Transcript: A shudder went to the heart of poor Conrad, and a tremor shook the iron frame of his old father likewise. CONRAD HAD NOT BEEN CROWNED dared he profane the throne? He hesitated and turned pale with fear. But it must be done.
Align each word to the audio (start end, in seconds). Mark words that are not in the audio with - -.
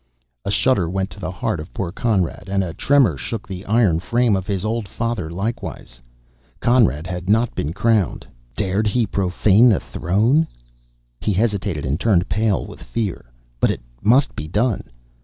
A 0.43 0.49
shudder 0.49 0.89
went 0.89 1.11
to 1.11 1.19
the 1.19 1.29
heart 1.29 1.59
of 1.59 1.71
poor 1.75 1.91
Conrad, 1.91 2.45
and 2.49 2.63
a 2.63 2.73
tremor 2.73 3.17
shook 3.17 3.47
the 3.47 3.63
iron 3.67 3.99
frame 3.99 4.35
of 4.35 4.47
his 4.47 4.65
old 4.65 4.87
father 4.87 5.29
likewise. 5.29 6.01
CONRAD 6.59 7.05
HAD 7.05 7.29
NOT 7.29 7.53
BEEN 7.53 7.71
CROWNED 7.73 8.25
dared 8.55 8.87
he 8.87 9.05
profane 9.05 9.69
the 9.69 9.79
throne? 9.79 10.47
He 11.19 11.33
hesitated 11.33 11.85
and 11.85 11.99
turned 11.99 12.27
pale 12.29 12.65
with 12.65 12.81
fear. 12.81 13.25
But 13.59 13.69
it 13.69 13.81
must 14.01 14.35
be 14.35 14.47
done. 14.47 14.85